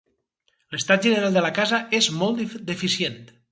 L'estat 0.75 1.05
general 1.09 1.37
de 1.37 1.45
la 1.47 1.53
casa 1.59 1.81
és 2.01 2.09
molt 2.25 2.59
deficient. 2.75 3.25